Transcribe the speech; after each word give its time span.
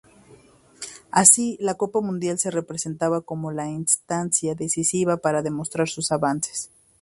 Así, 1.11 1.59
la 1.61 1.75
Copa 1.75 2.01
Mundial 2.01 2.39
se 2.39 2.63
presentaba 2.63 3.21
como 3.21 3.51
la 3.51 3.69
instancia 3.69 4.55
decisiva 4.55 5.17
para 5.17 5.43
demostrar 5.43 5.87
sus 5.89 6.11
avances. 6.11 6.71